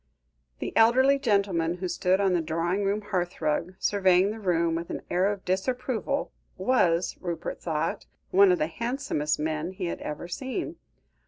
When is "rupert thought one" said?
7.21-8.51